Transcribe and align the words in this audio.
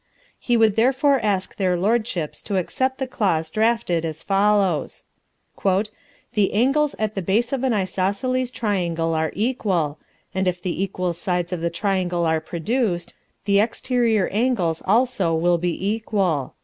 He 0.39 0.57
would 0.57 0.77
therefore 0.77 1.19
ask 1.19 1.55
their 1.57 1.77
Lordships 1.77 2.41
to 2.45 2.57
accept 2.57 2.97
the 2.97 3.05
clause 3.05 3.51
drafted 3.51 4.03
as 4.03 4.23
follows: 4.23 5.03
"The 6.33 6.53
angles 6.53 6.95
at 6.97 7.13
the 7.13 7.21
base 7.21 7.53
of 7.53 7.63
an 7.63 7.71
isosceles 7.73 8.49
triangle 8.49 9.13
are 9.13 9.31
equal, 9.35 9.99
and 10.33 10.47
if 10.47 10.59
the 10.59 10.81
equal 10.81 11.13
sides 11.13 11.53
of 11.53 11.61
the 11.61 11.69
triangle 11.69 12.25
are 12.25 12.41
produced, 12.41 13.13
the 13.45 13.59
exterior 13.59 14.27
angles 14.29 14.81
will 14.81 14.91
also 14.95 15.57
be 15.59 15.89
equal." 15.89 16.55